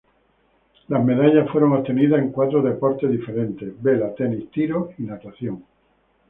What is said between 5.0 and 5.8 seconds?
natación.